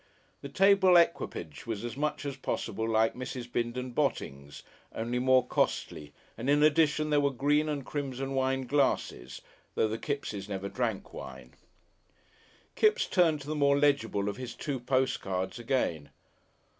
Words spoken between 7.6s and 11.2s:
and crimson wine glasses though the Kippses never drank